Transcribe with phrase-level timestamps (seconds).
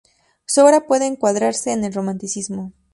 [0.47, 2.73] Su obra puede encuadrarse en el Romanticismo.